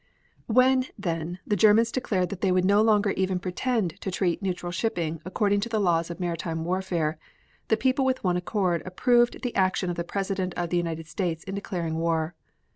[0.47, 4.71] When, then, the Germans declared that they would no longer even pretend to treat neutral
[4.71, 7.19] shipping according to the laws of maritime warfare
[7.67, 11.43] the people with one accord approved the action of the President of the United States
[11.43, 12.33] in declaring war.